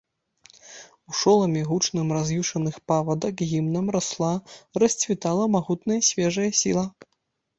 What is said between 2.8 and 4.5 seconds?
павадак гімнам расла,